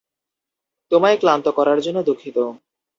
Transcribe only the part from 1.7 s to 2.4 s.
জন্য দুঃখিত।